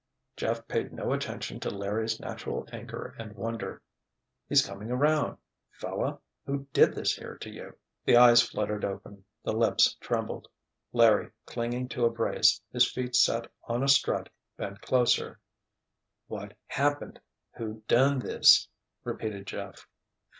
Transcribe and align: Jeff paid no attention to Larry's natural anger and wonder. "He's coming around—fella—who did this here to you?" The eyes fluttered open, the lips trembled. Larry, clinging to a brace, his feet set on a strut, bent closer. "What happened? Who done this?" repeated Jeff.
Jeff 0.35 0.67
paid 0.67 0.91
no 0.91 1.13
attention 1.13 1.59
to 1.59 1.69
Larry's 1.69 2.19
natural 2.19 2.67
anger 2.73 3.13
and 3.19 3.35
wonder. 3.35 3.83
"He's 4.49 4.65
coming 4.65 4.89
around—fella—who 4.89 6.65
did 6.73 6.95
this 6.95 7.15
here 7.15 7.37
to 7.37 7.51
you?" 7.51 7.77
The 8.05 8.17
eyes 8.17 8.41
fluttered 8.41 8.83
open, 8.83 9.23
the 9.43 9.53
lips 9.53 9.93
trembled. 10.01 10.47
Larry, 10.91 11.29
clinging 11.45 11.87
to 11.89 12.05
a 12.05 12.09
brace, 12.09 12.59
his 12.73 12.91
feet 12.91 13.15
set 13.15 13.45
on 13.65 13.83
a 13.83 13.87
strut, 13.87 14.29
bent 14.57 14.81
closer. 14.81 15.39
"What 16.25 16.55
happened? 16.65 17.19
Who 17.57 17.83
done 17.87 18.17
this?" 18.17 18.67
repeated 19.03 19.45
Jeff. 19.45 19.87